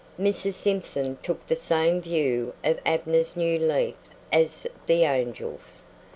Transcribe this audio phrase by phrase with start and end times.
[0.19, 0.53] Mrs.
[0.53, 3.93] Simpson took the same view of Abner's new leaf
[4.33, 5.83] as the angels.